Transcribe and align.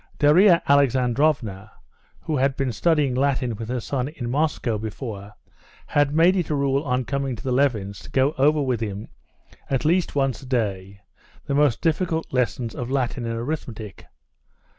Darya 0.17 0.63
Alexandrovna, 0.67 1.71
who 2.21 2.35
had 2.37 2.55
been 2.57 2.71
studying 2.71 3.13
Latin 3.13 3.55
with 3.55 3.69
her 3.69 3.79
son 3.79 4.07
in 4.07 4.31
Moscow 4.31 4.79
before, 4.79 5.35
had 5.85 6.11
made 6.15 6.35
it 6.35 6.49
a 6.49 6.55
rule 6.55 6.81
on 6.83 7.05
coming 7.05 7.35
to 7.35 7.43
the 7.43 7.51
Levins' 7.51 7.99
to 7.99 8.09
go 8.09 8.33
over 8.39 8.63
with 8.63 8.79
him, 8.79 9.09
at 9.69 9.85
least 9.85 10.15
once 10.15 10.41
a 10.41 10.47
day, 10.47 11.01
the 11.45 11.53
most 11.53 11.81
difficult 11.81 12.33
lessons 12.33 12.73
of 12.73 12.89
Latin 12.89 13.25
and 13.27 13.35
arithmetic. 13.37 14.07